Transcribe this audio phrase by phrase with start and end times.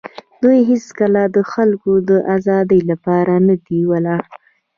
[0.41, 4.23] دوی هېڅکله د خلکو د آزادۍ لپاره نه دي ولاړ.